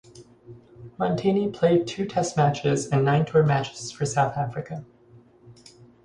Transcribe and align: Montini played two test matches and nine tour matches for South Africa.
Montini 0.99 1.53
played 1.53 1.85
two 1.85 2.07
test 2.07 2.35
matches 2.35 2.87
and 2.87 3.05
nine 3.05 3.23
tour 3.23 3.43
matches 3.43 3.91
for 3.91 4.07
South 4.07 4.35
Africa. 4.35 4.83